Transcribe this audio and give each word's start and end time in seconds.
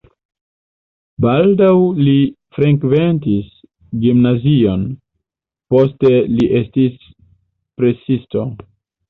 Baldaŭ 1.25 1.73
li 2.07 2.15
frekventis 2.57 3.51
gimnazion, 4.07 4.87
poste 5.75 6.13
li 6.39 6.49
estis 6.63 6.99
presisto. 7.85 8.49